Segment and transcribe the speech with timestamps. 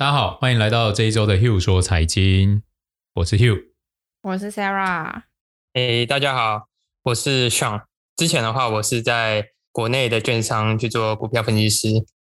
[0.00, 2.62] 大家好，欢迎来到这一周的 Hugh 说财经，
[3.16, 3.64] 我是 Hugh，
[4.22, 5.24] 我是 Sarah。
[5.74, 6.68] 哎，大家好，
[7.02, 7.82] 我是 Sean。
[8.16, 11.88] 之前的话，我是在国内的券商去做股票分析师，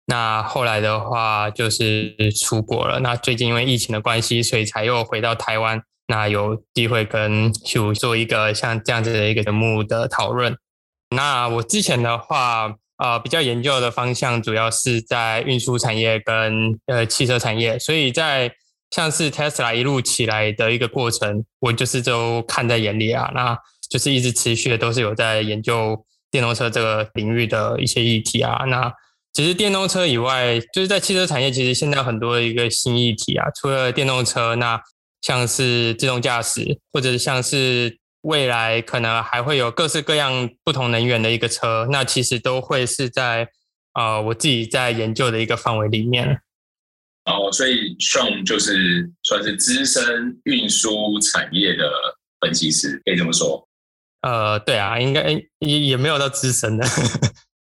[0.07, 2.99] 那后来的话就是出国了。
[2.99, 5.81] 那最近因为疫情的关系，所以才又回到台湾。
[6.07, 10.57] 那有机会跟 Hugh 做一个像这样子的一个节目的讨论。
[11.15, 12.75] 那我之前的话。
[12.97, 18.51] 呃，比较研究的方向主要是在运输产业跟呃汽车产业，所以在
[18.91, 23.31] 像是 Tesla 一路起来的一个过程，我就是都看在眼里啊。
[23.33, 23.57] 那
[23.89, 28.63] 就是一直持续的都是有在研究电动车这个领域的一些议题啊。
[28.67, 28.93] 那
[29.33, 34.79] 其实电动车以外，就是在汽车产业，其实现在很多一个新议题啊，除了电动车，那
[35.21, 37.97] 像是自动驾驶，或者像是。
[38.23, 43.49] 未来可能还会有各式各样不同能源的一个车，那其实都会是在
[43.93, 46.41] 呃我自己在研究的一个范围里面。
[47.25, 51.89] 哦，所以 Sean 就是算是资深运输产业的
[52.39, 53.67] 分析师，可以这么说。
[54.21, 56.85] 呃，对啊，应该也也没有到资深的。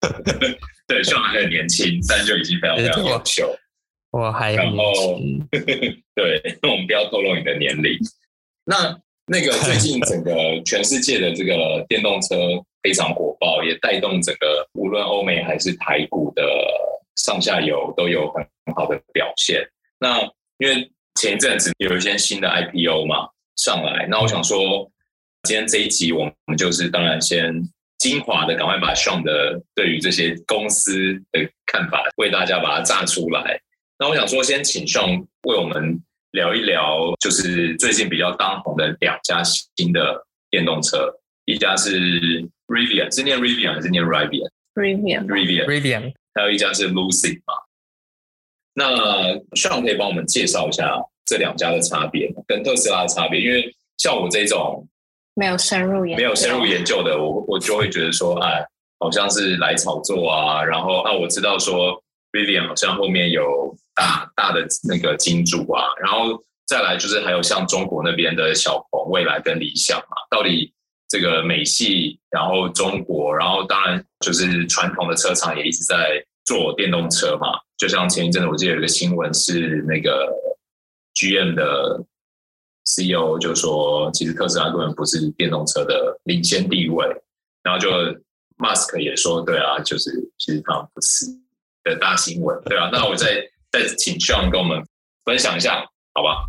[0.86, 3.56] 对，Sean 还很年轻，但就已经非常非常优秀。
[4.10, 5.18] 我还然后
[6.14, 7.98] 对，那我们不要透露你的年龄。
[8.66, 9.00] 那。
[9.30, 10.32] 那个最近 整个
[10.64, 12.34] 全世界的这个电动车
[12.82, 16.42] 非常火爆，也带动整个无论欧美还是台股的
[17.14, 19.64] 上下游都有很好的表现。
[20.00, 20.20] 那
[20.58, 24.90] 因为前一阵子有一些新的 IPO 嘛上来，那我想说，
[25.44, 27.54] 今天这一集我们就是当然先
[27.98, 33.60] 精华的赶快把 Sean 的对于这些公司的看法为大家把它炸出来。
[33.96, 36.02] 那我想说，先请 Sean 为我们。
[36.32, 41.12] 聊一聊，就是最近比较当红的两家新的电动车，
[41.44, 41.98] 一家是
[42.68, 47.54] Rivian，是念 Rivian 还是念 Rivian？Rivian，Rivian，还有一家是 Lucid 嘛。
[48.74, 54.86] 那 Sean 可以帮我们介绍一下这两家的差别，跟特斯拉的差别，因为像我这种
[55.34, 58.64] 没有深入研究，没有深入研究的，我我就会觉得说，哎，
[59.00, 60.62] 好像是来炒作啊。
[60.62, 62.00] 然后那，我知道说
[62.30, 63.76] Rivian 好像后面有。
[63.94, 70.72] 大大的那个金主啊，然后再来就是还有像中国那边的小鹏、蔚来跟理想嘛，到底
[71.08, 80.32] 这个美系，然后中国，然后当然就是传统的车厂也一直在做电动车嘛，就像前一阵子我记得有一个新闻是那个
[81.14, 82.04] GM 的
[82.84, 87.04] CEO 就说，其实特斯拉根本不是电动车的领先地位，
[87.64, 87.90] 然后就
[88.58, 91.26] Musk 也说，对啊，就是其实他不是
[91.82, 93.50] 的大新闻，对啊，那我在。
[93.70, 94.84] 再请 Sean 跟我们
[95.24, 96.46] 分享一下，好吧？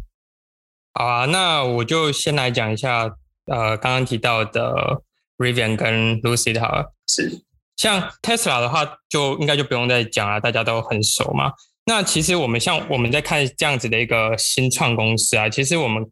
[0.93, 3.03] 好啊，那我就先来讲一下，
[3.45, 5.03] 呃，刚刚提到的
[5.37, 6.93] Rivian 跟 Lucid 好了。
[7.07, 7.43] 是，
[7.77, 11.53] 像 Tesla 的话，就应该就不用再讲了，大家都很熟嘛。
[11.85, 16.03] 那其实我们像我们在看这样子的一个新创公司啊，其实我们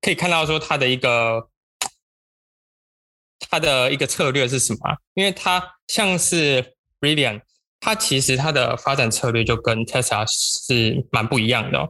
[0.00, 1.48] 可以看到说它的一个
[3.50, 4.96] 它的一个策略是什么？
[5.14, 7.40] 因为它像是 Rivian。
[7.84, 11.86] 它其实它的发展策略就跟 Tesla 是蛮不一样的。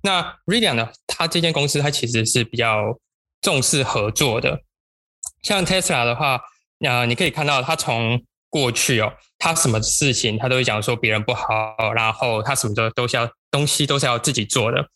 [0.00, 2.96] 那 Rivian 呢，它这间公司它其实是比较
[3.42, 4.60] 重视合作的。
[5.42, 6.40] 像 Tesla 的话，
[6.86, 14.86] 呃，你可以看到它从过去哦，它什么事情它都会讲说别人不好，然后它什么的都是要东西都是要自己做的。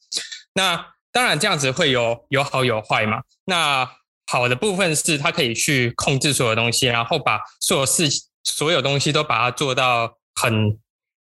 [0.55, 3.23] 那当然这样子会有有好有坏嘛。
[3.45, 3.91] 那
[4.29, 10.17] 好的部分是它可以去控制所有东西，然后把所有事情所有东西都把它做到。
[10.41, 10.79] 很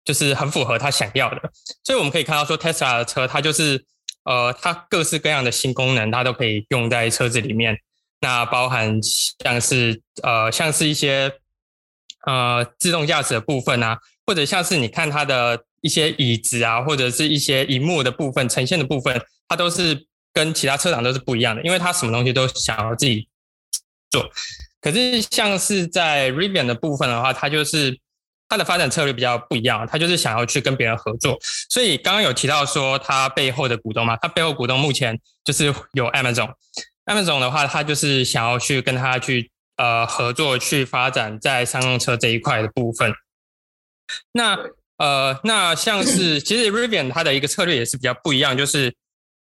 [0.04, 1.50] 就是很符合他想要的，
[1.84, 3.84] 所以我们可以看到说，Tesla 的车它就是
[4.24, 7.76] 呃，它各式各样的新功能，它都可以用在车子里面。
[8.20, 8.98] 那包含
[9.42, 11.32] 像是呃，像是一些
[12.26, 23.28] 呃自动驾驶的部分啊，或者像是你看它的一些椅子啊，或者是一些荧幕的部分呈现的部分，它都是跟其他车厂都是不一样的，因为它什么东西都想要自己
[24.10, 24.30] 做。
[24.80, 28.00] 可是像是在 Rivian 的部分的话，它就是。
[28.50, 31.38] 它的发展策略比较不一样，它就是想要去跟别人合作。
[31.70, 36.52] 所以刚刚有提到说，它背后的股东嘛，它背后股东目前就是有 Amazon。
[37.06, 43.14] Amazon 的话，它就是想要去跟他去呃合作，去发展在商用车这一块的部分。
[44.32, 44.58] 那
[44.98, 48.92] 呃，那像是 其实 Rivian 它的一个策略也是比较不一样，就是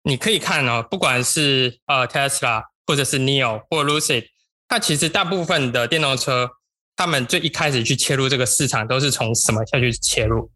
[0.04, 4.28] 你可以看哦，不管是呃 Tesla 或者是 Neo 或 Lucid，
[4.70, 6.50] 它其实大部分的电动车。
[6.96, 10.52] 他们最一开始去切入这个市场，都是从什么下去切入？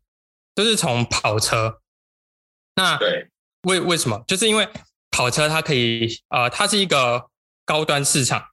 [0.56, 1.81] 都是从跑车。
[2.75, 3.27] 那对，
[3.63, 4.24] 为为什么？
[4.27, 4.68] 就是因为
[5.12, 7.30] 跑车它可以，呃，它是一个
[7.65, 8.44] 高端市场，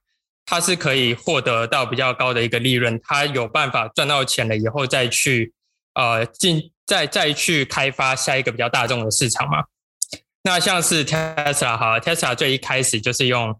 [0.45, 5.53] 它是可以获得到比较高的一个利润，它有办法赚到钱了以后再去，
[5.93, 9.65] 呃，进再再去开发下一个比较大众的市场嘛。
[10.43, 13.59] 那像是 Tesla 哈，Tesla 最一开始就是用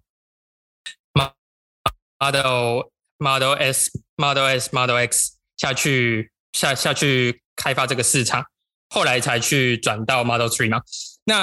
[2.19, 2.83] Model
[3.17, 8.45] Model S Model S Model X 下去下下去开发这个市场，
[8.89, 10.81] 后来才去转到 Model Three 嘛。
[11.25, 11.41] 那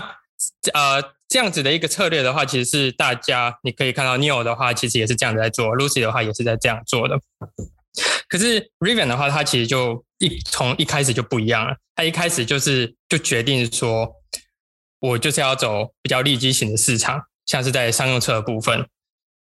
[0.73, 7.19] 呃这样子的一个策略的话，其实是大家你可以看到 NIO 的话，其实也是这样子在做，Lucy 的话也是在这样做的。
[8.29, 14.15] 可是 Riven 的话，它其实就一从一开始就不一样了，它一开始就是就决定说。
[15.01, 18.89] 我就是要走比较利基型的市场，像是在商用车的部分，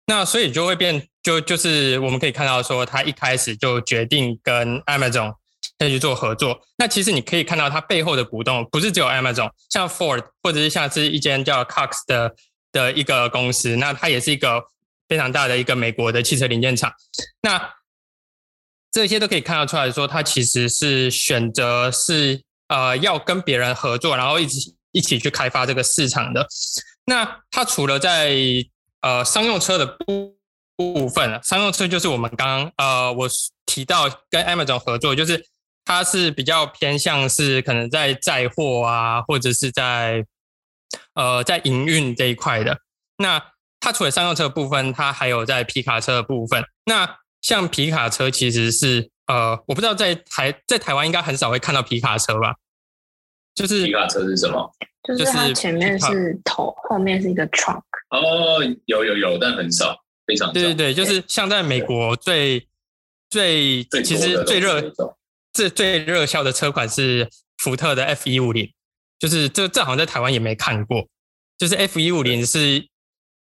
[0.07, 5.35] 那所以就会变，就就是我们可以看到说，他一开始就决定跟 Amazon
[5.79, 6.61] 再去做合作。
[6.77, 12.35] 那其实你可以看到它背后的股东不是只有 Amazon，像 Ford 或者是像是一间叫 Cox 的
[12.73, 14.63] 的一个公司，那它也是一个
[15.09, 16.93] 非常大的一个美国的汽车零件厂。
[17.43, 17.75] 那
[18.91, 24.77] 这些都可以看得出来说，它其实是选择是呃要跟别人合作，然后一起。
[24.95, 26.47] 一起去开发这个市场的，
[27.07, 28.37] 那它除了在
[29.01, 30.37] 呃商用车的部
[30.93, 33.29] 部分，商用车就是我们刚刚呃我
[33.67, 35.45] 提到跟 Amazon 合作，就是
[35.85, 40.25] 它是比较偏向是可能在载货啊，或者是在
[41.15, 42.79] 呃在营运这一块的。
[43.19, 43.43] 那
[43.81, 46.65] 它除了商用车部分，它还有在皮卡车的部分。
[46.85, 52.55] 那像皮卡车其实是呃我不知道在台在台湾应该很少会看到皮卡车吧。
[53.55, 54.73] 就是皮卡车是什么？
[55.03, 57.83] 就是它前面是头，后面是一个 trunk。
[58.11, 59.95] 哦，有有有，但很少，
[60.27, 60.53] 非常。
[60.53, 62.69] 对对对，就是像在美国最
[63.31, 64.83] 最其实最热
[65.53, 67.29] 最最热销的车款是
[67.59, 68.73] 福特的 F 一五零，
[69.19, 71.09] 就是这这好像在台湾也没看过。
[71.59, 72.89] 就是 F 一五零是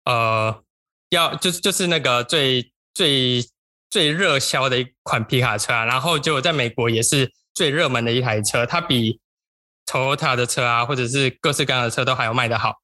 [0.06, 0.63] 呃
[1.09, 3.45] 要就是就是那个最最
[3.89, 9.19] 最热销的一款皮卡车啊，然后就在美国也是最热门的一台车，它比。
[9.83, 12.81] Toyota 的车啊，或者是各式各样的车都还要卖得好。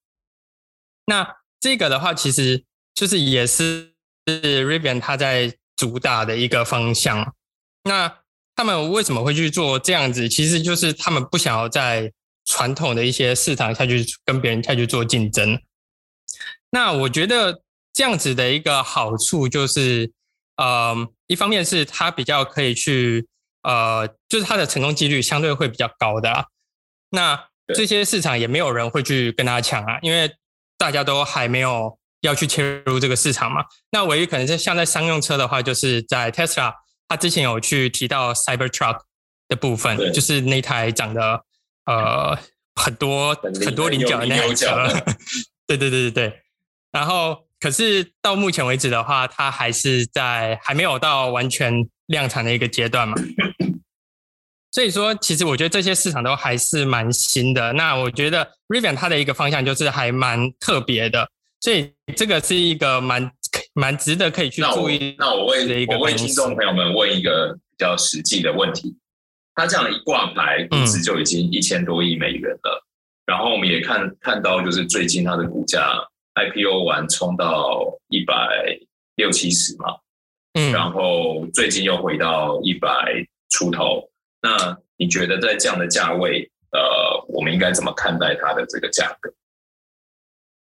[1.05, 2.65] 那这个的话，其实
[2.97, 3.93] 就是也是
[4.25, 7.35] Rivian 它在主打的一个方向。
[7.83, 8.11] 那
[8.55, 10.27] 他们为什么会去做这样子？
[10.27, 12.11] 其实就是他们不想要在
[12.45, 15.61] 传统的一些市场下去跟别人下去做竞争。
[16.71, 17.61] 那我觉得
[17.93, 20.11] 这样子的一个好处就是，
[20.55, 23.27] 呃，一方面是它比较可以去，
[23.61, 26.45] 呃，就是它的成功几率相对会比较高的啊。
[27.11, 30.35] 那这些市场也没有人会去跟他抢啊，因为
[30.79, 33.63] 大家都还没有要去切入这个市场嘛。
[33.91, 36.73] 那唯一可能是像在商用车的话，就是在 Tesla，
[37.07, 38.99] 他之前有去提到 Cybertruck
[39.47, 41.43] 的部分，就是那台长得
[41.85, 42.37] 呃
[42.75, 44.87] 很多很多菱角的那台车。
[45.67, 46.41] 对对对对对。
[46.91, 53.15] 然后，可是到目前为止的话，它还是在还没有到完全量产的一个阶段嘛。
[54.71, 57.73] 所以说，其实我觉得这些市场都还是蛮新的。
[57.73, 63.31] 那我觉得 Rivian 它的一个方向就是还蛮特别的，所以这个是一个蛮
[63.73, 65.15] 蛮值得可以去注意。
[65.17, 68.95] 那我问，我问听众朋友们问一个比较实际的问题：
[69.55, 72.83] 它这样一挂牌，估值就已经一千多亿美元了。
[72.83, 72.83] 嗯、
[73.25, 75.97] 然后我们也看看到，就是最近它的股价
[76.35, 78.33] IPO 完冲到一百
[79.15, 79.95] 六七十嘛，
[80.53, 82.89] 嗯，然后最近又回到一百
[83.49, 84.07] 出头。
[84.41, 89.33] 那你觉得在这样的价位，呃，我们应该怎么看待它的这个价格？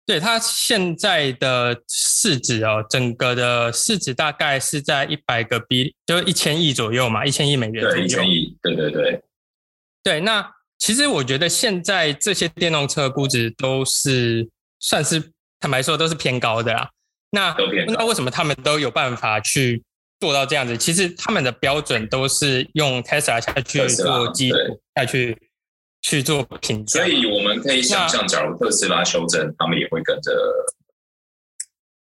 [0.05, 7.97] 对，它现在的市值哦，整个的市值大概是在一百个 B，就一千亿左右嘛，一千亿美元左右。
[7.97, 9.21] 对，一千亿，对对对。
[10.03, 16.89] 对，那其实我觉得现在这些电动车估值都是算是坦白说都是偏高的啦。
[17.31, 17.55] 那
[17.87, 19.83] 那为什么他们都有办法去？
[20.19, 24.55] 做到这样子，其实他们的标准都是用 Tesla 下去做基础，
[24.95, 25.37] 下去
[26.03, 26.99] 去做评价。
[26.99, 30.31] 所以我们可以想象，假如特斯拉修正，他们也会跟着。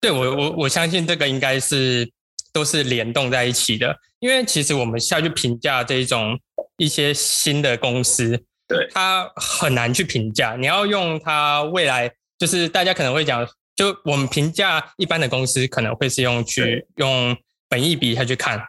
[0.00, 2.10] 对，我我我相信这个应该是
[2.52, 6.40] 都是联动在一起的，因为其实我们下去评价这种
[6.78, 10.56] 一些新的公司，对，它很难去评价。
[10.56, 17.36] 你要用它未来，就是大家可能会讲，就我们评价一般的公司，可能会是用去用。
[17.72, 18.60] 本益比下去看，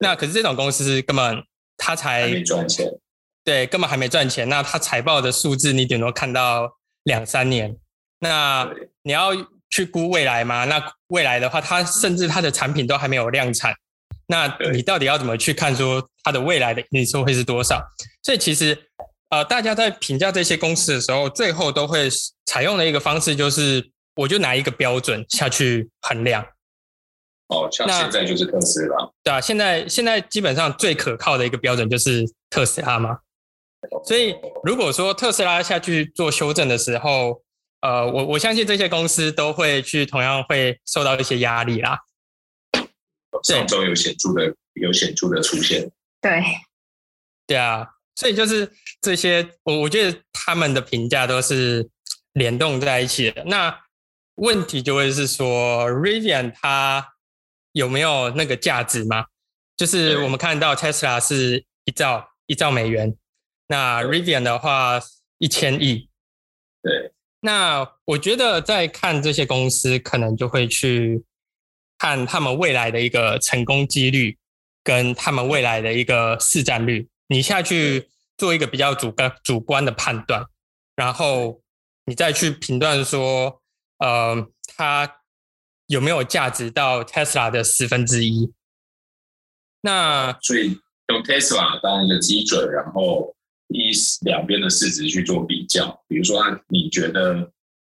[0.00, 1.40] 那可是这种公司根本
[1.76, 2.84] 它才没赚钱，
[3.44, 4.48] 对，根本还没赚钱。
[4.48, 6.70] 那它财报的数字你顶多看到
[7.04, 7.76] 两三年，
[8.18, 8.70] 那
[9.02, 9.30] 你要
[9.70, 10.64] 去估未来吗？
[10.64, 13.74] 那未来的话，它甚至它的产品都还没有量产，
[14.26, 17.82] 那你到底要怎么去看说它的未来的营收会是多少？
[18.22, 18.76] 所以其实
[19.30, 22.08] 呃，大家在评价这些公司的时候，最后都会
[22.46, 26.44] 采用的一个方式就是，我就拿一个标准下去衡量。
[27.46, 33.18] 哦，像现在就是特斯拉，对啊，现在现在基本上最可靠的一个标准就是特斯拉嘛。
[34.04, 37.42] 所以如果说特斯拉下去做修正的时候，
[37.80, 41.98] 呃，我我相信这些公司都会去同样会受到一些压力啦。
[43.42, 45.90] 上周有显著的有显著的出现。
[46.20, 46.42] 对，
[47.46, 48.70] 对啊，所以就是
[49.00, 51.88] 这些，我我觉得他们的评价都是
[52.34, 53.42] 联动在一起的。
[53.44, 53.74] 那
[54.34, 57.14] 问题就会是说，Rivian 它
[57.72, 59.24] 有没有那个价值吗？
[59.76, 63.16] 就是我们看到 Tesla 是一兆一兆美元，
[63.70, 65.00] 那 Rivian 的话
[65.38, 66.10] 一千亿。
[66.82, 71.24] 对，那我觉得在看这些公司，可能就会去
[71.96, 74.36] 看他们未来的一个成功几率。
[74.82, 78.08] 跟他们未来的一个市占率，你下去
[78.38, 80.42] 做一个比较主观主观的判断，
[80.96, 81.60] 然后
[82.06, 83.60] 你再去评断说，
[83.98, 85.18] 呃，它
[85.86, 88.50] 有没有价值到 Tesla 的十分之一？
[89.82, 93.36] 那所以用 Tesla 当一个基准，然后
[93.70, 93.90] 以
[94.24, 96.02] 两边的市值去做比较。
[96.06, 97.50] 比如说，你觉得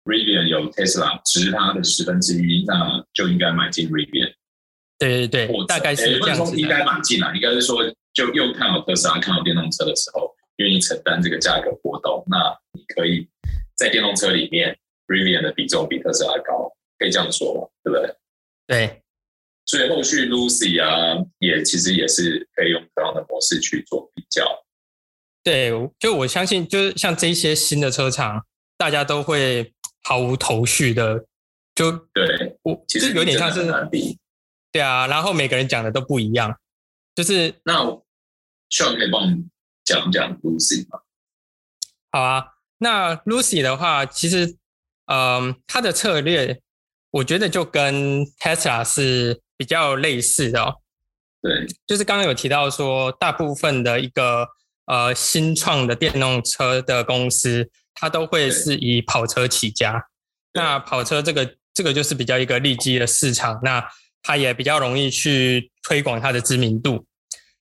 [0.04, 4.32] Rivian 有 Tesla 值它的十分之一，那就应该买进 Rivian。
[4.98, 6.56] 对对对，大概是这样子。
[6.56, 12.24] 应该买进来，应该是说，就又看好特斯拉，看好电动车的时候，愿意承担这个价格波动。
[12.28, 13.28] 那你可以
[13.74, 14.78] 在电动车里面
[15.08, 18.14] ，Rivian 的比重比特斯拉高，可以这样说，对不对？
[18.66, 19.00] 对。
[19.66, 24.63] 所以后续 Lucy 啊，也其实也是可以用同样的模式去做比较。
[25.44, 25.70] 对，
[26.00, 28.44] 就我相信，就是像这些新的车厂，
[28.76, 29.72] 大家都会
[30.02, 31.24] 毫无头绪的，
[31.74, 33.62] 就对我其实有点像是。
[34.72, 36.58] 对啊，然后每个人讲的都不一样，
[37.14, 37.84] 就是那
[38.70, 39.48] 需要可以帮我们
[39.84, 40.98] 讲讲 Lucy 吗？
[42.10, 44.56] 好啊，那 Lucy 的话，其实，
[45.06, 46.60] 嗯，它的策略
[47.12, 50.74] 我觉得就跟 Tesla 是比较类似的哦。
[51.40, 54.48] 对，就是刚刚有提到说，大部分的一个
[54.86, 60.06] 呃新创的电动车的公司，它都会是以跑车起家。
[60.52, 63.86] 那跑车这个这个就是比较一个利基的市场，那。
[64.26, 67.04] 它也比较容易去推广它的知名度，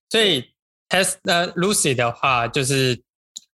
[0.09, 0.41] 所以
[0.87, 3.03] Tesla Lucy 的话，就是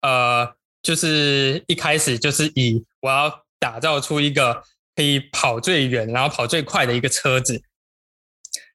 [0.00, 4.62] 呃，就是一开始就是以我要打造出一个
[4.96, 7.62] 可以跑最远，然后跑最快的一个车子。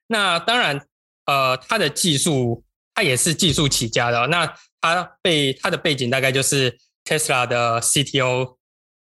[0.06, 0.86] 那当然，
[1.26, 2.62] 呃，它的技术，
[2.94, 4.28] 它也是技术起家的。
[4.28, 8.56] 那它被他的背景大概就是 Tesla 的 CTO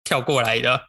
[0.03, 0.88] 跳过来的。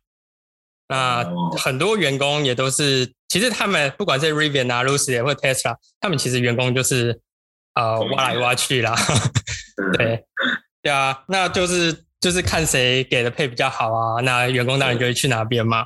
[0.88, 1.24] 那
[1.58, 3.12] 很多员工也都是。
[3.28, 7.20] 其实他们不管是 Rivian 啊、Lucid 或 Tesla，他们其实员工就是
[7.74, 8.94] 呃挖来挖去啦，
[9.98, 10.24] 对。
[10.80, 15.84] 对啊，那就是就是看谁给的配比较好啊，那员工当然就会去哪边嘛，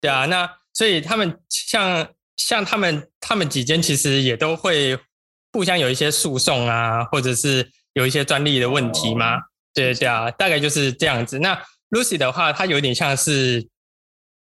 [0.00, 2.08] 对啊，那所以他们像
[2.38, 4.98] 像他们他们几间其实也都会
[5.52, 9.38] 互相有一些诉讼啊，或者是有一些专利的问题吗，
[9.74, 11.38] 对对啊，大概就是这样子。
[11.38, 13.68] 那 Lucid 的话，它有点像是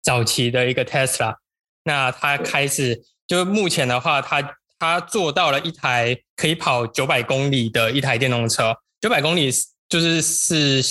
[0.03, 1.37] 早期的一个 Tesla。
[1.85, 9.51] 那它开始就目前的话，它它做到了一台可以跑九百公里的一台电动车，九百公里
[9.89, 10.83] 就是是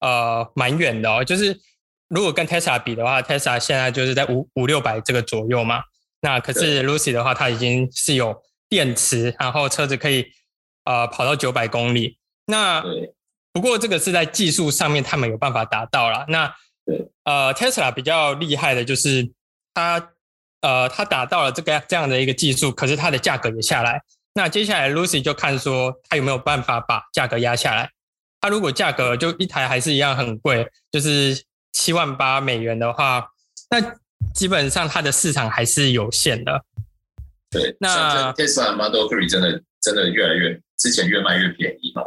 [0.00, 1.22] 呃蛮远的哦。
[1.22, 1.56] 就是
[2.08, 5.82] 如果跟 Tesla 比的话，Tesla 现在就是在五五六百这个左右嘛。
[6.22, 8.34] 那可是 Lucy 的话，它已经是有
[8.68, 10.26] 电池，然后车子可以
[10.84, 12.18] 呃跑到九百公里。
[12.46, 12.84] 那
[13.52, 16.24] 不过这个是在技术上面他们有办法达到了。
[16.28, 16.54] 那
[17.24, 19.30] 呃 Tesla 比较厉害的就是
[19.74, 20.10] 它。
[20.62, 24.00] 呃，他达到了这个这样的一个技术，可是它的价格也下来。
[24.32, 27.90] 那接下来 Lucy 就看说他有没有办法把价格压下来。
[28.40, 33.26] 他如果价格就一台还是一样很贵，就是七万八美元的话，
[33.70, 33.80] 那
[34.32, 36.64] 基本上它的市场还是有限的。
[37.50, 42.02] 对，那 Tesla Model Three 真的真的越来越，之前越卖越便宜嘛？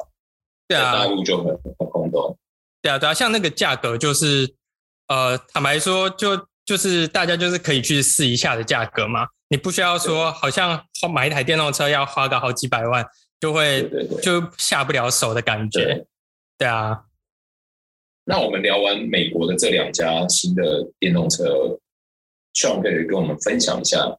[0.67, 1.47] 对啊，大陆就很
[1.79, 2.37] 很空洞。
[2.81, 4.53] 对啊，对啊，像那个价格就是，
[5.07, 6.47] 呃，坦白说就。
[6.65, 13.05] 就是大家就是可以去试一下的价格嘛，你不需要说好像买一台电动车要花个好几百万，
[13.39, 13.87] 就会
[14.23, 15.83] 就下不了手的感觉。
[15.83, 16.07] 对，
[16.57, 17.03] 对啊。
[18.23, 21.79] 那我们聊完美国的这两家新的电动车，
[22.53, 24.17] 希望可以跟我们分享一下，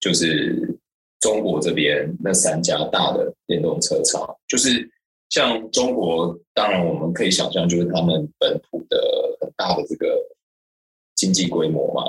[0.00, 0.76] 就是
[1.24, 4.86] 中国这边那三家大的电动车厂，就是
[5.30, 8.98] 像中国，当然我们可以想象，就是他们本土的
[9.40, 10.06] 很大的这个。
[11.16, 12.02] 经济规模嘛，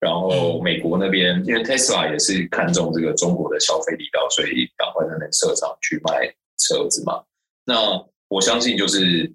[0.00, 7.22] 然后美国那边，因为 Tesla 也是看中这个中国的消费力道，所以赶快在那设厂去卖车子嘛。
[7.66, 9.30] 那我相信就是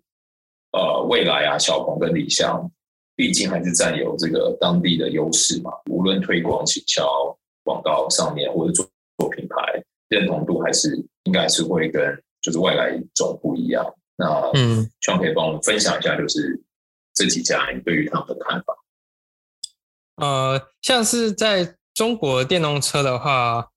[0.72, 2.70] 呃，未来啊，小鹏跟理想，
[3.16, 5.72] 毕竟还是占有这个当地的优势嘛。
[5.92, 7.08] 无论推广、营销、
[7.64, 8.92] 广告上面，或者做做
[9.30, 12.02] 品牌认同度，还是应该是会跟
[12.42, 13.86] 就是外来种不一样。
[14.18, 16.62] 那嗯，希望可以帮我们分享一下，就是
[17.14, 18.76] 这几家你对于他们的看法。
[20.18, 23.68] 呃，像是在中国电动车的话，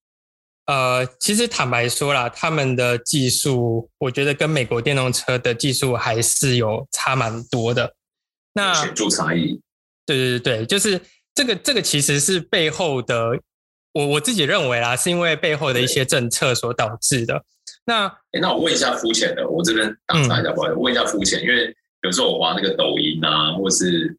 [0.67, 7.95] 呃，其实坦白说啦，他们的技术，我觉得跟美国电动车的技术还是有差蛮多的。
[8.53, 9.61] 那显著差异。
[10.07, 11.01] 对对对对，就是
[11.35, 13.41] 这个这个其实是背后的，
[13.95, 17.43] 我我自己认为啦，是因为背后的一些政策所导致的。
[17.87, 24.15] 那诶那我问一下肤浅的，我这边打岔一下，不好意思，问一下肤浅，因为有时候我玩那个抖音啊，或是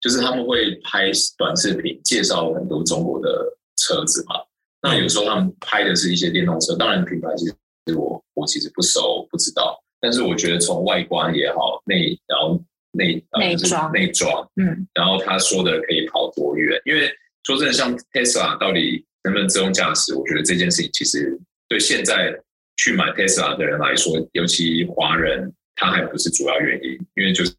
[0.00, 3.28] 就是他们会拍短视频介绍很多中国的
[3.76, 4.36] 车子嘛。
[4.82, 7.54] 那有时候他们拍的是一些电动车，当然品牌其实
[7.96, 12.58] 我我其实不熟不知道，但是我觉得从外观也好，内然后
[12.92, 16.80] 内内装内装，嗯，然后他说的可以跑多远？
[16.86, 17.08] 因为
[17.44, 20.14] 说真的，像 Tesla 到底能不能自动驾驶？
[20.14, 22.40] 我觉得这件事情其实对现在。
[22.76, 27.54] 去买 Tesla 的人来说，尤其华人，他还不是主要原因，因为就是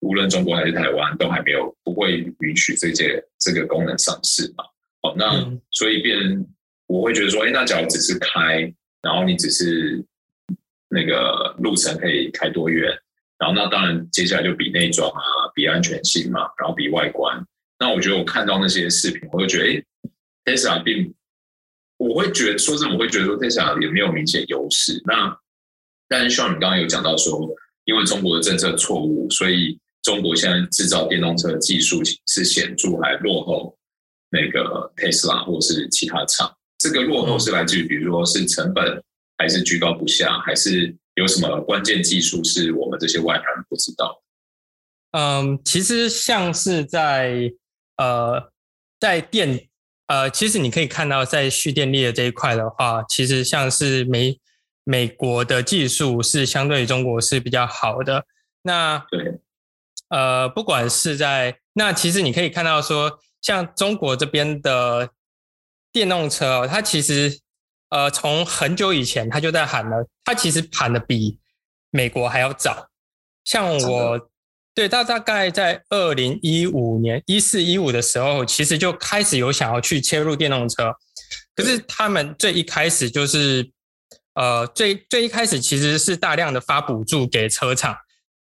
[0.00, 4.64] 无论中国还是台湾，都还没有不会允许这些这个功能上市嘛。
[5.02, 6.16] 好，那所以变，
[6.86, 8.72] 我会觉得说，哎，那假如只是开，
[9.02, 10.02] 然后你只是
[10.88, 12.90] 那个路程可以开多远，
[13.36, 15.20] 然后那当然接下来就比内装啊，
[15.54, 17.44] 比安全性嘛，然后比外观。
[17.78, 19.84] 那我觉得我看到那些视频，我就觉得，哎
[20.44, 21.14] ，Tesla 并。
[22.02, 25.02] 我会觉得说这，我会觉得说，Tesla 也没有明显优势。
[25.04, 25.38] 那
[26.08, 27.38] 但是像你刚刚有讲到说，
[27.84, 33.76] 因为中国的政策错误，所以中国现在制造电动车技术是显著还落后
[34.30, 36.50] 那个 Tesla 或是其他厂。
[36.78, 39.04] 这个落后是来自于，比如说是成本，
[39.36, 44.22] 还是居高不下，还是有什么关键技术是我们这些外行人不知道？
[45.10, 47.52] 嗯，其实像是在
[47.98, 48.50] 呃，
[48.98, 49.66] 在电。
[50.10, 54.36] 呃，其实你可以看到，在蓄电力的这一块的话，其实像是美
[54.82, 58.24] 美国的技术是相对于中国是比较好的。
[58.62, 59.38] 那对，
[60.08, 65.10] 呃，不管是在那，其实你可以看到说，像中国这边的
[65.92, 67.38] 电动车，它其实
[67.90, 71.38] 呃从很久以前它就在喊了，它其实喊的比
[71.90, 72.88] 美国还要早。
[73.44, 74.29] 像我。
[74.74, 80.94] 对，他大概在二零一五年、一四一五的时候，其实就开始有想要去切入电动车。
[81.54, 83.68] 可是他们最一开始就是，
[84.34, 87.94] 呃，最最一开始其实是大量的发补助给车厂，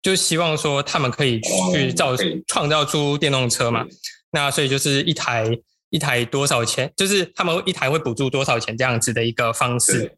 [0.02, 1.40] 就希望说他们可以
[1.72, 3.84] 去造创造出电动车嘛。
[4.32, 5.56] 那所以就是一台
[5.90, 10.16] 一台多少钱，就是他们一台会补助多少钱这样子的一个方式。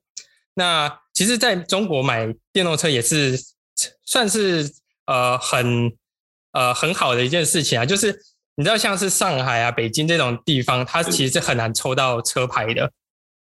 [0.55, 3.39] 那其实在中国买电动车也是
[4.07, 4.73] 算是
[5.07, 5.93] 呃很。
[6.53, 8.19] 呃，很好的一件事情啊，就是
[8.55, 12.91] 你知道，像是上海啊、北京这种地方，它其实是很难抽到车牌的，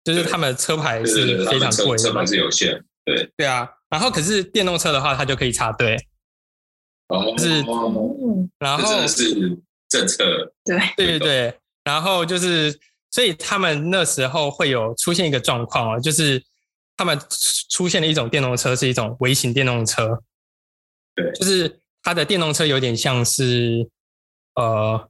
[0.04, 2.84] 就是他们的车牌是非常贵的，车牌是有限。
[3.06, 5.96] 对对啊，然后可是电动车的话，它就可以插队。
[7.08, 7.64] 哦，是，
[8.60, 10.52] 然后是政策。
[10.68, 12.78] 对对对对，然后就是，
[13.12, 16.44] 所以他们那时候会有出现一个状况哦，就是
[16.98, 17.18] 他们
[17.70, 20.22] 出现了一种电动车，是一种微型电动车。
[21.18, 21.82] 对，就是。
[22.04, 23.86] 它的电动车有点像是，
[24.56, 25.10] 呃，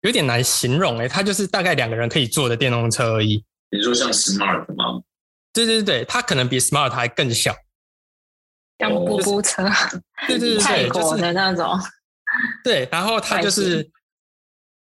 [0.00, 3.44] 有点难形容诶，它就是大概两个人可以坐的电动车而已。
[3.70, 5.00] 你说像 Smart 吗？
[5.52, 7.54] 对对对，它可能比 Smart 还更小，
[8.80, 9.62] 像步步车，
[10.26, 11.78] 对对对，泰国的那种。
[12.64, 13.88] 对，然后它就是，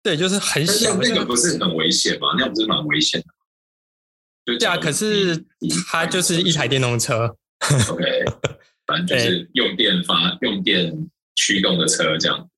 [0.03, 0.95] 对，就是很小。
[0.97, 2.35] 那个不是很危险吗？
[2.37, 3.27] 那样不是蛮危险的。
[4.59, 5.43] 对啊，可是
[5.89, 7.35] 它就是一台电动车。
[7.91, 8.05] OK，
[8.87, 11.09] 反正就是用电发，用电。
[11.39, 12.49] 驱动的车这样，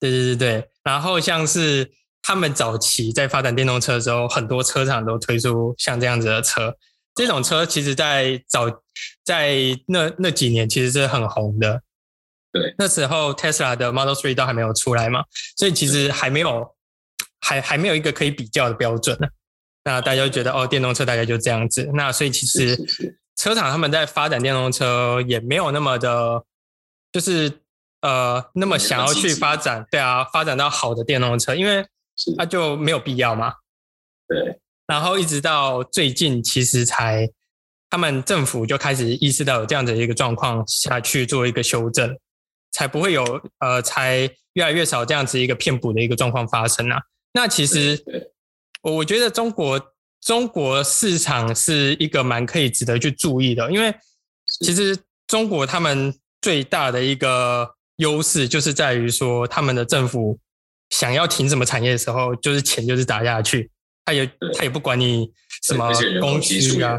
[0.00, 1.88] 对对对对，然后像是
[2.20, 6.76] 他们早期在发展电动车的时候，很多车厂都推出像这样子的车。
[7.14, 8.82] 这种车其实，在早
[9.24, 11.80] 在那那几年其实是很红的。
[12.50, 15.22] 对，那时候 Tesla 的 Model Three 都还没有出来嘛，
[15.56, 16.66] 所以其实还没有
[17.38, 19.28] 还还没有一个可以比较的标准呢。
[19.84, 21.88] 那大家就觉得哦，电动车大概就这样子。
[21.94, 22.76] 那所以其实
[23.36, 26.44] 车厂他们在发展电动车也没有那么的，
[27.12, 27.60] 就是。
[28.02, 31.84] 呃，那么想要去发展，对啊，发展到好的电动车，因为
[32.36, 33.54] 它就没有必要嘛。
[34.28, 34.60] 对。
[34.86, 37.28] 然后一直到最近，其实才
[37.90, 42.16] 他们政府就开始意识到有这样的一个状况下去做一个修正，
[42.70, 43.24] 才不会有
[43.58, 47.02] 呃，才越来越少这样子一个骗补的一个状况发生啊。
[47.32, 47.98] 那其实
[48.82, 49.80] 我我觉得中国
[50.26, 53.94] 中国市场是一个蛮可以值得去注意的，因为
[54.60, 56.12] 其实中国他们
[56.42, 57.72] 最大的一个。
[57.98, 60.38] 优势就是在于说，他们的政府
[60.90, 63.70] 想要停什么产业的时候，就是钱就是打下去，
[64.04, 66.98] 他也他也不管你什么供需啊，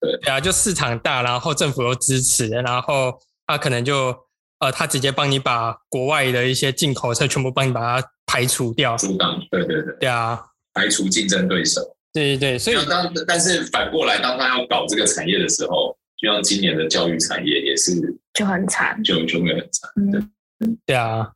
[0.00, 4.12] 对啊，就市场大，然后政府又支持，然后他可能就
[4.58, 11.80] 呃，他直接帮你把国外的一些进口车全部帮你把它排除掉，阻挡，对对对，对啊，排除竞争对手，
[12.12, 17.92] 对对对，所以当但是反过来，当他要搞这个产业的时候，就像今年的教育产业也是
[18.34, 21.32] 就很惨，就就会很惨，对，对啊，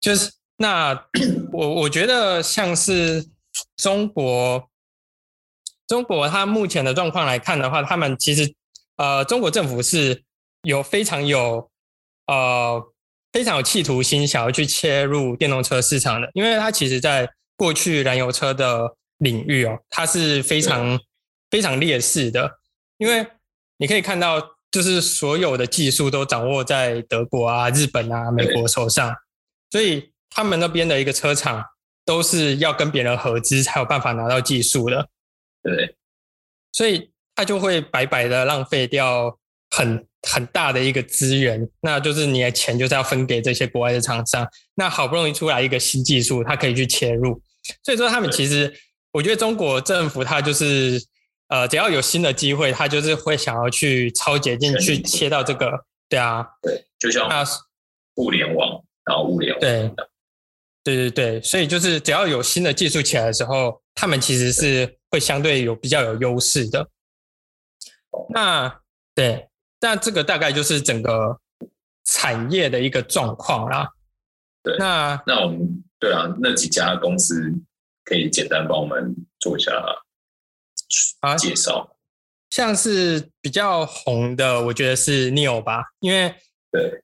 [0.00, 0.92] 就是那
[1.52, 3.24] 我我觉得像是
[3.76, 4.68] 中国，
[5.86, 8.54] 中国它目前的状况来看的话，他们其实
[8.96, 10.22] 呃，中国政府是
[10.64, 11.70] 有非常有
[12.26, 12.82] 呃
[13.32, 20.98] 非常有企图心，想要去切入电动车市场的，因为它其实在过去燃油车的领域哦，它是非常
[21.50, 22.58] 非常劣势的，
[22.98, 23.26] 因为
[23.76, 29.14] 你可以看到，就是所有的技术都掌握在德国啊、日本啊、美国手上，
[29.70, 31.64] 所以他们那边的一个车厂
[32.04, 35.08] 都是要跟别人合资才有办法拿到技术的。
[35.62, 35.96] 对，
[36.72, 39.38] 所以他就会白白的浪费掉
[39.70, 44.46] 很很大的一个资源，那就是你的钱就是要分给这些国外的厂商。
[44.74, 47.42] 那好不容易出来一个新技术，它可以去切入。
[47.82, 48.72] 所以说，他们其实，
[49.12, 51.02] 我觉得中国政府它就是，
[51.48, 55.84] 呃，只要有新的机会，它就是会想要去超捷径去切到这个。
[56.08, 57.28] 对啊，对，就像
[58.16, 59.60] 物联网，然后物联网。
[59.60, 59.90] 对，
[60.82, 64.96] 对对对，所以就是只要有新的技术起来的时候，他们其实是。
[65.10, 66.86] 会相对有比较有优势的，
[68.28, 68.80] 那
[69.14, 69.48] 对，
[69.80, 71.40] 那这个大概就是整个
[72.04, 73.88] 产业的一个状况啦。
[74.62, 77.50] 对，那那我们对啊，那几家公司
[78.08, 79.72] 可以简单帮我们做一下
[81.20, 81.96] 啊介绍，
[82.50, 86.34] 像是比较红的，我觉得是 NIO 吧，因为
[86.70, 87.02] 对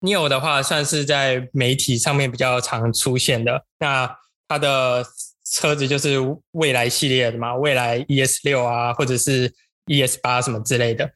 [0.00, 5.04] NIO 的话算是在媒体上面比较常出现的，那它的。
[5.50, 6.18] 车子就是
[6.50, 9.50] 未来系列的嘛，未来 ES 六啊，或者是
[9.86, 11.10] ES 八什么之类的。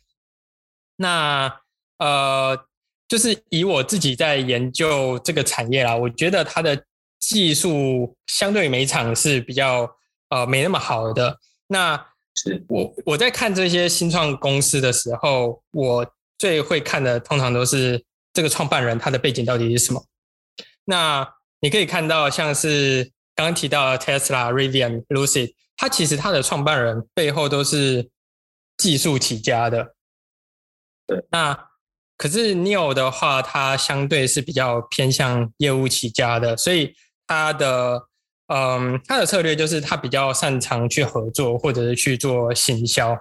[0.97, 1.55] 那
[1.99, 2.59] 呃，
[3.07, 6.83] 就是以我自己在研究这个产业啦，我觉得它的
[7.23, 9.91] 技术相对于每厂是比较
[10.29, 11.39] 呃没那么好的。
[11.69, 11.97] 那
[12.35, 16.07] 是我我在看这些新创公司的时候，我
[16.37, 18.05] 最会看的通常都是
[18.35, 20.05] 这个创办人他的背景到底是什么。
[20.85, 21.27] 那
[21.61, 23.11] 你可以看到像是。
[23.35, 28.11] 刚刚提到 Tesla、Rivian、Lucid，它其实它的创办人背后都是
[28.77, 29.95] 技术起家的。
[31.07, 31.59] 对，那
[32.19, 36.95] 可是 NIO 的话，它相对是比较偏向业务起家的，所以
[37.27, 38.03] 它的
[38.49, 43.13] 嗯，他的策略就是他比较擅长去合作或者是去做行销。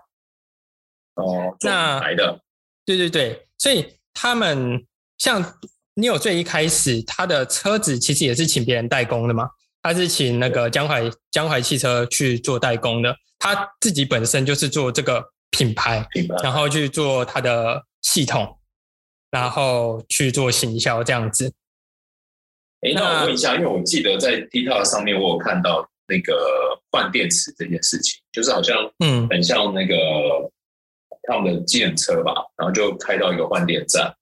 [1.16, 2.40] 哦，那来的，
[2.86, 4.86] 对对对，所以他们
[5.18, 5.42] 像
[5.96, 9.50] NIO 最一开始，他的车子其实也是请别人代工的嘛。
[9.84, 18.60] 他是请那个江淮江淮汽车去做代工的，他自己本身就是做这个品牌，品牌，然后去做他的系统，
[19.32, 21.54] 然后去做行销这样子。
[22.82, 29.96] 哎，那我问一下，因为我记得在 TikTok 上面我有看到那个换电池这件事情，就是好像嗯，很像那个
[31.24, 34.14] 他们的计程车吧，然后就开到一个换电站，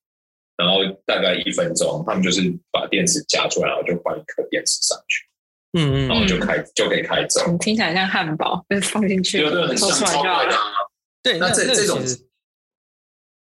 [0.57, 2.41] 然后大概一分钟，他们就是
[2.71, 5.25] 把电池夹出来，然后就换一颗电池上去。
[5.73, 7.41] 嗯嗯，然后就开就可以开走。
[7.59, 10.55] 听起来像汉堡，就是放进去，对对，很像超快的。
[11.21, 12.01] 对，那这这种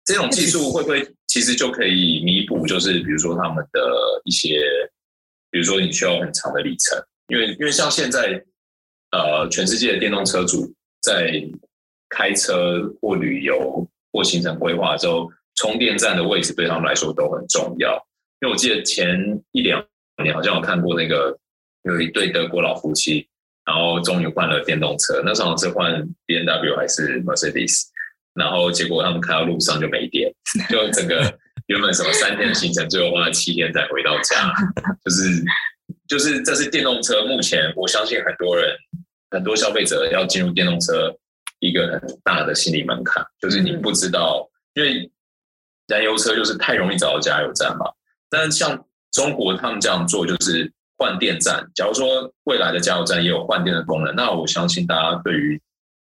[0.03, 2.67] 这种技术会不会其实就可以弥补？
[2.67, 3.79] 就是比如说他们的
[4.25, 4.59] 一些，
[5.51, 8.43] 比如说你需要很长的里程，因为因为像现在
[9.11, 11.43] 呃，全世界的电动车主在
[12.09, 17.93] 开车或旅游或行程规划的时候，充电站的位置对他们来说都很重要。
[18.41, 19.85] 因为我记得前一两
[20.23, 21.37] 年好像有看过那个。
[21.83, 23.25] 有一对德国老夫妻，
[23.65, 25.23] 然后终于换了电动车。
[25.23, 25.93] 那时候是换
[26.27, 27.83] BMW 还是 Mercedes？
[28.33, 30.29] 然后结果他们开到路上就没电，
[30.69, 31.21] 就整个
[31.69, 34.53] 原本什么三天的行程，最后花了七天才回到家。
[35.05, 35.43] 就是
[36.07, 38.75] 就是这是电动车目前我相信很多人
[39.31, 41.15] 很多消费者要进入电动车
[41.59, 45.09] 一个很大的心理门槛，就是你不知道，因为
[45.87, 47.85] 燃油车就是太容易找到加油站嘛。
[48.29, 50.71] 但是像中国他们这样做就是。
[51.01, 55.57] 换电站，假如说未来的加油站也有换电的功能，那我相信大家对于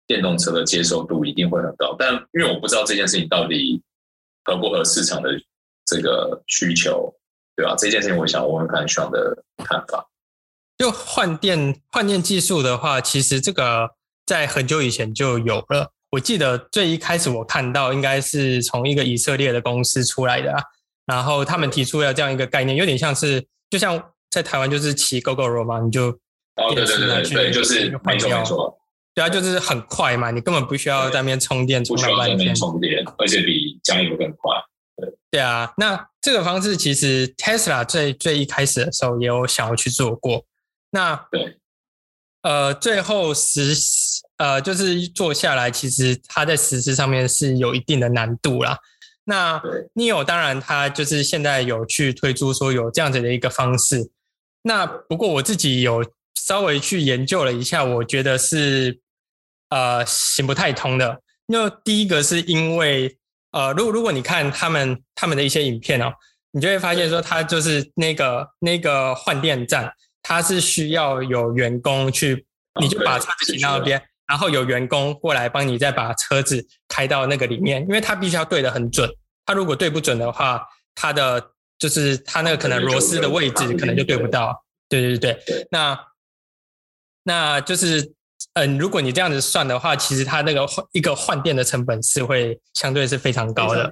[0.07, 1.93] 电动车的接受度一定会很高。
[1.99, 3.83] 但因为我不知道这件事情到底
[4.45, 5.37] 合不合市场的
[5.85, 7.13] 这个需求，
[7.55, 7.75] 对吧？
[7.77, 10.07] 这件事情我想问问看 Sean 的看法。
[10.77, 13.91] 就换电换电技术的话，其实这个
[14.25, 15.91] 在很久以前就有了。
[16.11, 20.63] 我记得最一开始我看到应该是从一个以色列的公司出来的啊，
[21.05, 24.03] 然后他们提出了这样一个概念，有点像是就像。
[24.31, 26.07] 在台湾就是骑 Gogoro 嘛，你就
[26.57, 28.77] 哦，对对对对，就是没错没错，
[29.13, 34.57] 对啊，就是很快嘛，你根本不需要在那边充电充半天，充电，而且比加油更快。
[35.35, 40.45] 对啊，那这个方式其实 Tesla 最最一开始的时候也有想要去做过。
[40.91, 41.57] 那对，
[42.43, 43.75] 呃，最后实
[44.37, 48.77] 呃就是做下来，其实它在实施上面是有一定的难度啦。
[49.25, 49.61] 那
[49.93, 54.09] Neo 当然它就是现在有去推出说有这样子的一个方式。
[54.61, 56.01] 那不过我自己有
[56.35, 59.01] 稍微去研究了一下，我觉得是
[59.67, 61.21] 呃行不太通的。
[61.47, 63.17] 因为第一个是因为
[63.55, 66.11] 呃，如果如果你看他们他们的一些影片哦，
[66.51, 69.89] 你就会发现说，他就是那个那个换电站，
[70.21, 72.45] 它是需要有员工去，
[72.81, 79.09] 你就把车子停到那边，然后有员工过来帮你再把车子开到那个里面，因为它必须要对的很准，
[79.45, 80.61] 它如果对不准的话，
[80.93, 84.65] 它的就是它那个可能螺丝的位置可能就对不到。
[84.89, 85.97] 对对对对，那
[87.23, 88.13] 那就是。
[88.55, 93.91] 嗯，如果你这样子算的话，其实它那个换一个换电的成本是会相对是非常高的。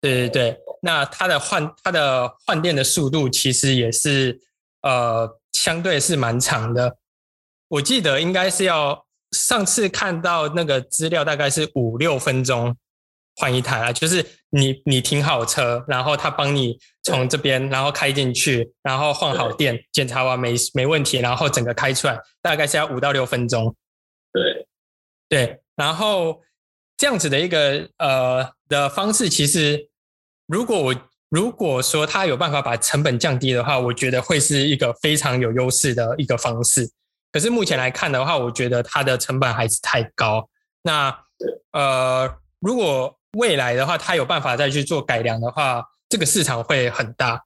[0.00, 4.40] 对对对，那它的换它的换电的速度其实也是
[4.82, 6.96] 呃相对是蛮长的。
[7.68, 12.74] 我记得应该是要上次看到那个资料，大概是五六分钟。
[13.38, 23.74] 换一台啊，就是你你停好车，然后他帮你从这边，然后开进去，然后换好电，检查完没没问题，然后整个开出来，大概是要五到六分钟。
[24.32, 24.66] 对
[25.28, 26.42] 对，然后
[26.96, 29.88] 这样子的一个呃的方式，其实
[30.46, 30.94] 如果我
[31.28, 36.90] 如果说他有办法把成本降低的话，我觉得会是一个非常有优势的一个方式。
[37.30, 40.48] 可是目前来看的话，我觉得它的成本还是太高。
[40.82, 41.14] 那
[41.72, 47.44] 呃，如果未来的话，它有办法再去做改良的话，这个市场会很大。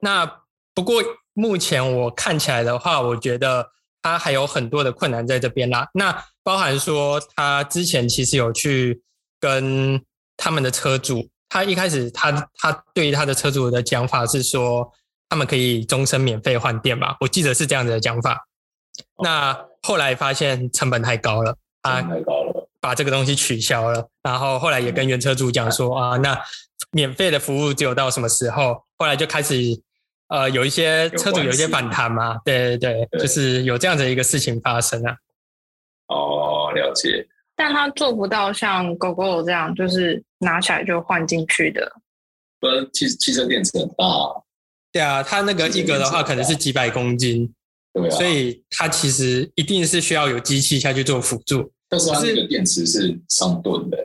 [0.00, 0.40] 那
[0.74, 3.70] 不过目前我看起来的话，我觉得
[4.02, 5.88] 它还有很多的困难在这边啦。
[5.94, 9.02] 那包含说，他之前其实有去
[9.38, 10.02] 跟
[10.36, 14.90] 他们的车主，他一开始他他对于他的车主的讲法是说，
[15.28, 17.16] 他们可以终身免费换电吧？
[17.20, 18.46] 我记得是这样子的讲法。
[19.22, 22.39] 那后来发现成本太高了，啊，太高了。
[22.80, 26.40] 把这个东西取消了，然后后来也跟原车主讲说啊，那
[26.92, 28.82] 免费的服务只有到什么时候？
[28.96, 29.54] 后来就开始
[30.28, 35.16] 呃有一些车主有一些反弹嘛，对对对，就是有这样的一个事情发生啊。
[36.08, 37.26] 哦，了解。
[37.54, 41.92] 但他做不到像 Gogoro 这样，就是拿起来就换进去的。
[42.58, 44.04] 不，汽汽车电池很大。
[44.90, 47.52] 对啊，它那个一格的话可能是几百公斤，
[47.92, 51.70] 对啊，所以它其实一定是需要有机器下去做辅助。
[51.90, 53.98] 但是它那个电池是上吨的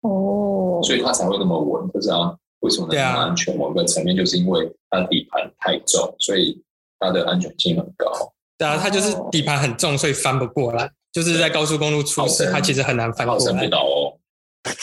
[0.00, 1.88] 哦，所以它才会那么稳。
[1.92, 3.56] 就是啊，为什么那么安全？
[3.56, 6.60] 某个层面就是因为它底盘太重，所以
[6.98, 8.10] 它的安全性很高。
[8.58, 10.90] 对啊，它就是底盘很重，所以翻不过来。
[11.12, 13.64] 就是在高速公路出事，它其实很难翻过来。
[13.64, 14.18] 不倒哦。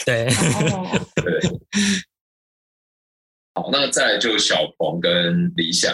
[0.05, 0.25] 对。
[1.15, 1.59] 对。
[3.53, 5.93] 好，那再来就小鹏跟理想。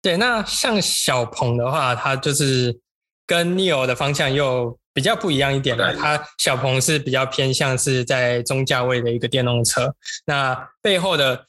[0.00, 2.78] 对，那像小鹏的话，它就是
[3.26, 4.78] 跟 neo 的方向又。
[4.94, 9.92] 比较不一样一点的，它小鹏是比较偏向是在中价位的一个电动车。
[10.24, 11.46] 那背后的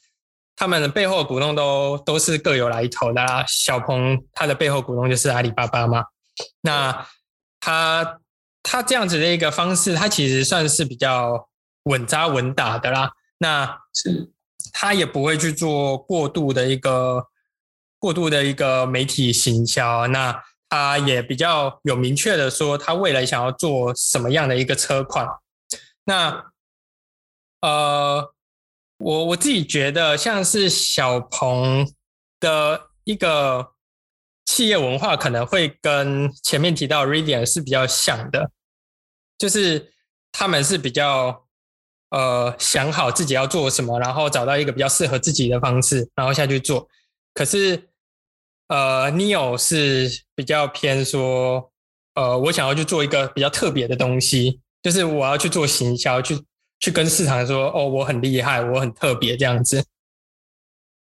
[0.56, 3.44] 他们的背后的股东都都是各有来头的啦。
[3.46, 6.04] 小鹏它的背后股东就是阿里巴巴嘛。
[6.60, 7.06] 那
[7.60, 8.18] 它
[8.62, 11.48] 它这样子的一个方式，它其实算是比较
[11.84, 13.12] 稳扎稳打的啦。
[13.38, 14.28] 那是
[14.72, 17.28] 它也不会去做过度的一个
[17.98, 20.08] 过度的一个媒体行销。
[20.08, 25.26] 那他也比较有明确的说，他未来想要做什么样的一个车款。
[26.04, 26.52] 那
[27.60, 28.34] 呃，
[28.98, 31.86] 我我自己觉得，像是小鹏
[32.40, 33.74] 的一个
[34.44, 38.50] 企业文化，可能会跟前面提到 Radian 是比较像的，
[39.38, 39.92] 就是
[40.32, 41.46] 他们是比较
[42.10, 46.88] 呃想好自己要做什么，然后找到一个比较适合自己的方式，然后下去做。
[47.32, 47.88] 可是。
[48.68, 51.70] 呃，Neo 是比较偏说，
[52.14, 56.36] 呃，我想要去做一个比较特别的东西，就是我要去做行销，去
[56.80, 59.84] 去跟市场说，哦，我很厉害，我很特别这样子。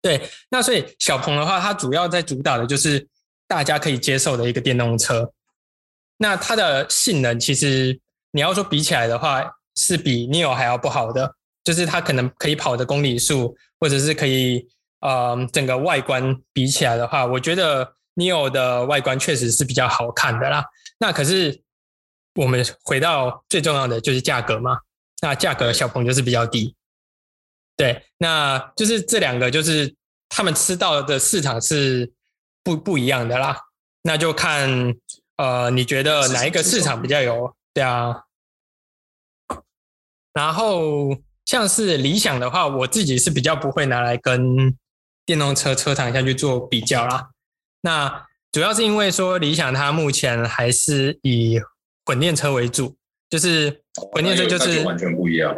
[0.00, 3.06] 对，那所以小鹏的话，它主要在主打的就是
[3.46, 5.30] 大家可以接受的一个电动车。
[6.16, 14.66] 那它的性能其实你要说比起来的话，是比 Neo 还要不好的，就是它可能可以跑的公里数，或者是可以。
[15.00, 20.64] 呃，整个外观比起来的话，我觉得 Neo 的外观确实是比较好看的啦。
[20.98, 21.62] 那可是
[22.34, 24.78] 我们回到最重要的就是价格嘛。
[25.22, 26.74] 那价格小鹏就是比较低，
[27.76, 29.94] 对，那就是这两个就是
[30.28, 32.12] 他们吃到的市场是
[32.62, 33.58] 不不一样的啦。
[34.02, 34.94] 那就看
[35.36, 37.54] 呃，你觉得哪一个市场比较有？
[37.74, 38.22] 对啊。
[40.32, 41.16] 然后。
[41.46, 44.72] 像是理想的话，我自己是比较不会拿来跟
[45.30, 47.30] 电动车车厂下去做比较啦。
[47.82, 51.60] 那主要是因为说理想它目前还是以
[52.04, 52.96] 混电车为主，
[53.28, 53.80] 就是
[54.12, 55.54] 混电车就是完全不一样。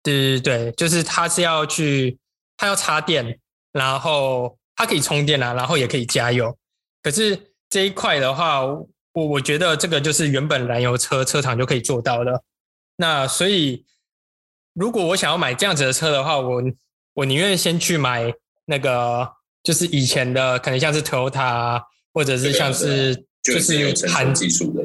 [0.00, 2.16] 对对对，就是它是要去，
[2.56, 3.40] 它要插电，
[3.72, 6.56] 然后它可以充电啦，然后也可以加油。
[7.02, 7.36] 可是
[7.68, 12.44] 这一块的话，我我觉得这个就是原本燃油车车厂就可以做到的。
[12.94, 13.84] 那所以，
[14.72, 16.62] 如果我想要买这样子的车的话，我
[17.14, 18.32] 我宁愿先去买
[18.70, 19.28] 那个，
[19.64, 21.82] 就是以前的，可能像是 Toyota，
[22.14, 24.80] 或者是像是就是韩技术的。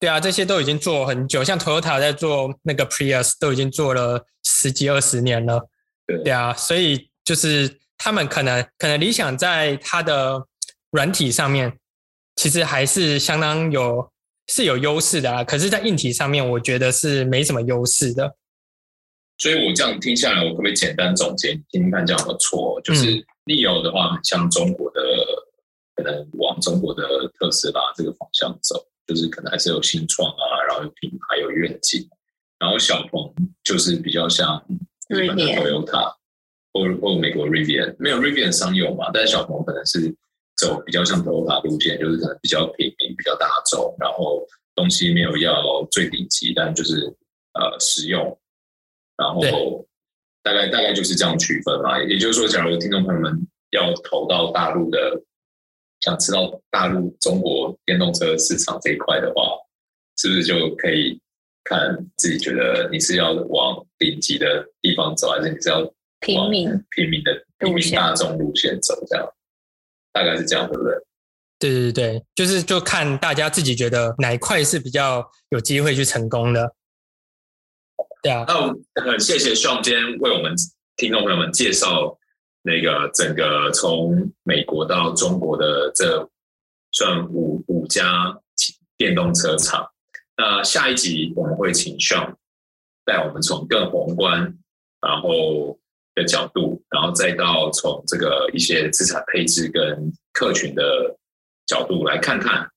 [0.00, 5.68] 对啊，这些都已经做很久，像 Toyota 在做那个 Prius 都已经做了十几二十年了。
[6.04, 10.44] 对，对啊，所以就是他们可能可能理想在它的
[10.90, 11.78] 软体上面，
[12.36, 14.10] 其实还是相当有
[14.48, 15.44] 是有优势的啊。
[15.44, 18.36] 可是，在硬体上面，我觉得是没什么优势的。
[19.38, 22.80] 所以我这样听下来，我可不可以简单总结，听听看这样的错？
[22.82, 23.06] 就是
[23.46, 25.00] Nio 的话，很像中国的，
[25.94, 27.02] 可能往中国的
[27.38, 28.84] 特斯拉这个方向走。
[29.08, 32.06] 就是可能还是有新创啊，然后有品牌有愿景，
[32.58, 34.62] 然后小鹏就是比较像
[35.08, 36.12] 日本的 Toyota
[36.74, 40.14] 或或美国 Rivian，没有 Rivian 商用嘛，但是小鹏可能是
[40.58, 47.06] 走比较像 Toyota 路线，就是可能比较平民、比较大众，然后东西没有要最顶级，但就是
[47.54, 48.38] 呃实用，
[49.18, 49.86] 然后
[50.42, 52.02] 大概大概就是这样区分嘛。
[52.02, 54.98] 也就是说，假如听众朋友们要投到大陆的。
[56.00, 59.42] 想知道大陆中国电动车市场这一块的话，
[60.16, 61.20] 是不是就可以
[61.64, 65.82] 看自己觉得你是要往顶级的地方走，还是你是要
[66.20, 68.94] 平民平民的平民大众路线走？
[69.08, 69.28] 这样
[70.12, 70.94] 大概是这样，对不对？
[71.58, 76.72] 对对对，就是就看大家自己觉得哪一块是比较有机会去成功的。
[78.22, 78.44] 对啊，
[78.94, 80.54] 那很谢谢 Sean 今天为我们
[80.96, 82.16] 听众朋友们介绍。
[82.62, 86.28] 那个整个从美国到中国的这
[86.90, 88.36] 算五五家
[88.98, 89.88] 电动车厂，
[90.36, 92.34] 那下一集我们会请 Sean
[93.06, 94.54] 带我们从更宏观
[95.00, 95.78] 然后
[96.14, 101.16] 的角度，然后再到从这个一些资产配置跟客群的
[101.64, 102.68] 角度来看看，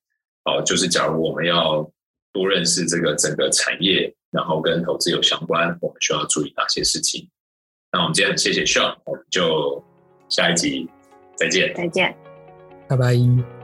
[0.45, 1.91] 哦，就是假如我们要
[2.31, 7.29] 多认识这个整个产业，然后跟投资有相关，我们需要注意哪些事情？
[7.91, 9.83] 那我们今天很谢谢 Sean，我们就
[10.29, 10.89] 下一集
[11.35, 12.15] 再见，再见，
[12.87, 13.60] 拜拜。